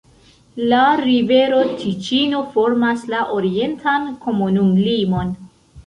La 0.71 0.79
rivero 1.01 1.59
Tiĉino 1.83 2.41
formas 2.57 3.07
la 3.15 3.23
orientan 3.39 4.13
komunumlimon. 4.27 5.41